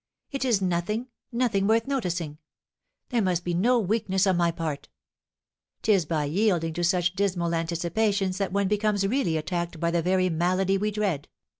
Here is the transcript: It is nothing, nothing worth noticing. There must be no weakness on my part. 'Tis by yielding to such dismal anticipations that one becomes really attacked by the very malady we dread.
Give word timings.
It 0.31 0.43
is 0.43 0.63
nothing, 0.63 1.09
nothing 1.31 1.67
worth 1.67 1.85
noticing. 1.85 2.39
There 3.09 3.21
must 3.21 3.43
be 3.43 3.53
no 3.53 3.77
weakness 3.77 4.25
on 4.25 4.35
my 4.35 4.49
part. 4.49 4.89
'Tis 5.83 6.05
by 6.07 6.25
yielding 6.25 6.73
to 6.73 6.83
such 6.83 7.13
dismal 7.13 7.53
anticipations 7.53 8.39
that 8.39 8.51
one 8.51 8.67
becomes 8.67 9.05
really 9.05 9.37
attacked 9.37 9.79
by 9.79 9.91
the 9.91 10.01
very 10.01 10.27
malady 10.27 10.79
we 10.79 10.89
dread. 10.89 11.27